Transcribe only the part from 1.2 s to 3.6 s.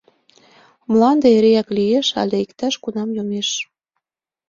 эреак лиеш але иктаж-кунам йомеш?